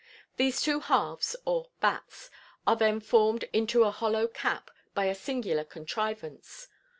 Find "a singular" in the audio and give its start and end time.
5.05-5.63